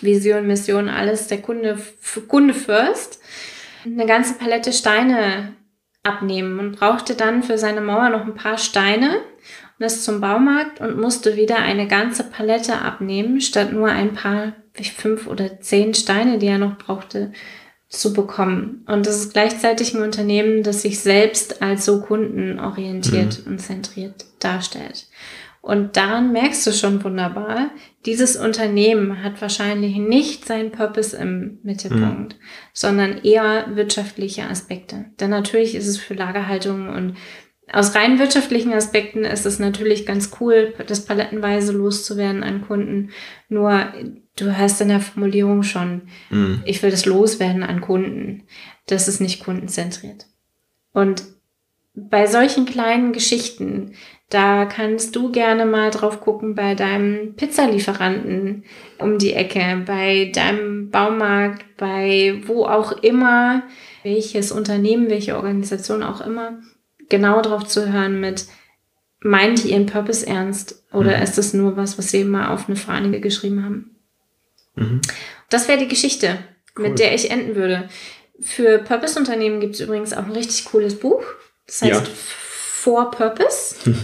[0.00, 1.78] Vision, Mission, alles der Kunde,
[2.28, 3.20] Kunde first,
[3.84, 5.54] eine ganze Palette Steine
[6.02, 9.20] abnehmen und brauchte dann für seine Mauer noch ein paar Steine
[9.78, 14.54] ist zum Baumarkt und musste wieder eine ganze Palette abnehmen, statt nur ein paar,
[14.94, 17.32] fünf oder zehn Steine, die er noch brauchte,
[17.88, 18.84] zu bekommen.
[18.86, 23.52] Und das ist gleichzeitig ein Unternehmen, das sich selbst als so kundenorientiert mhm.
[23.52, 25.06] und zentriert darstellt.
[25.62, 27.70] Und daran merkst du schon wunderbar,
[28.04, 32.40] dieses Unternehmen hat wahrscheinlich nicht seinen Purpose im Mittelpunkt, mhm.
[32.72, 35.06] sondern eher wirtschaftliche Aspekte.
[35.18, 37.16] Denn natürlich ist es für Lagerhaltung und
[37.72, 43.10] aus rein wirtschaftlichen Aspekten ist es natürlich ganz cool, das palettenweise loszuwerden an Kunden.
[43.48, 43.92] Nur
[44.36, 46.62] du hast in der Formulierung schon, mhm.
[46.64, 48.44] ich will das loswerden an Kunden.
[48.86, 50.26] Das ist nicht kundenzentriert.
[50.92, 51.24] Und
[51.94, 53.94] bei solchen kleinen Geschichten,
[54.28, 58.64] da kannst du gerne mal drauf gucken bei deinem Pizzalieferanten
[58.98, 63.62] um die Ecke, bei deinem Baumarkt, bei wo auch immer,
[64.02, 66.60] welches Unternehmen, welche Organisation auch immer,
[67.08, 68.46] genau drauf zu hören mit,
[69.20, 71.22] meinen die ihren Purpose ernst oder mhm.
[71.22, 73.96] ist das nur was, was sie mal auf eine Fahne geschrieben haben?
[74.74, 75.00] Mhm.
[75.50, 76.38] Das wäre die Geschichte,
[76.76, 76.88] cool.
[76.88, 77.88] mit der ich enden würde.
[78.40, 81.22] Für Purpose-Unternehmen gibt es übrigens auch ein richtig cooles Buch.
[81.66, 82.12] Das heißt ja.
[82.14, 83.76] For Purpose.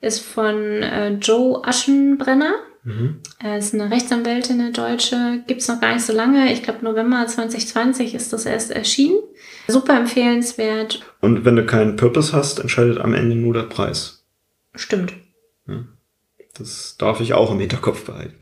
[0.00, 2.54] ist von äh, Joe Aschenbrenner.
[2.84, 3.20] Mhm.
[3.38, 5.42] Er ist eine Rechtsanwältin, eine Deutsche.
[5.46, 6.52] Gibt es noch gar nicht so lange.
[6.52, 9.18] Ich glaube, November 2020 ist das erst erschienen.
[9.68, 11.00] Super empfehlenswert.
[11.20, 14.24] Und wenn du keinen Purpose hast, entscheidet am Ende nur der Preis.
[14.74, 15.14] Stimmt.
[15.66, 15.84] Ja.
[16.58, 18.34] Das darf ich auch im Hinterkopf behalten.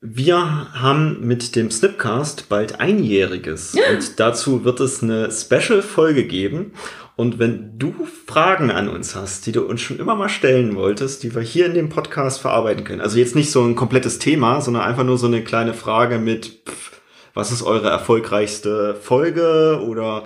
[0.00, 0.36] Wir
[0.74, 6.72] haben mit dem Snipcast bald einjähriges und dazu wird es eine Special-Folge geben.
[7.16, 7.94] Und wenn du
[8.26, 11.64] Fragen an uns hast, die du uns schon immer mal stellen wolltest, die wir hier
[11.64, 15.16] in dem Podcast verarbeiten können, also jetzt nicht so ein komplettes Thema, sondern einfach nur
[15.16, 17.00] so eine kleine Frage mit, pff,
[17.32, 20.24] was ist eure erfolgreichste Folge oder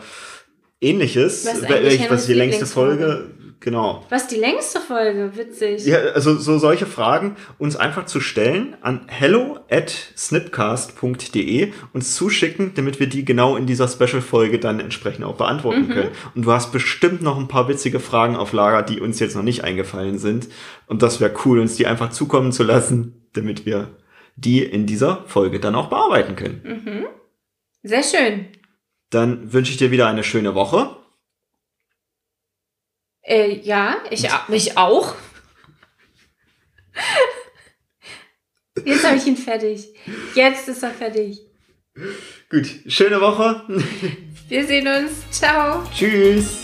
[0.81, 1.47] ähnliches?
[1.47, 3.31] Was ist was die längste Folge?
[3.61, 4.07] Genau.
[4.09, 5.33] Was die längste Folge?
[5.37, 5.85] Witzig.
[5.85, 12.73] Ja, also so solche Fragen uns einfach zu stellen an hello at snipcast.de uns zuschicken,
[12.75, 16.11] damit wir die genau in dieser Special-Folge dann entsprechend auch beantworten können.
[16.35, 19.43] Und du hast bestimmt noch ein paar witzige Fragen auf Lager, die uns jetzt noch
[19.43, 20.49] nicht eingefallen sind.
[20.87, 23.89] Und das wäre cool, uns die einfach zukommen zu lassen, damit wir
[24.37, 27.07] die in dieser Folge dann auch bearbeiten können.
[27.83, 28.47] Sehr schön.
[29.11, 30.97] Dann wünsche ich dir wieder eine schöne Woche.
[33.31, 35.15] Äh, ja, ich mich auch.
[38.85, 39.95] Jetzt habe ich ihn fertig.
[40.35, 41.39] Jetzt ist er fertig.
[42.51, 43.63] Gut, schöne Woche.
[44.49, 45.31] Wir sehen uns.
[45.31, 45.85] Ciao.
[45.95, 46.63] Tschüss.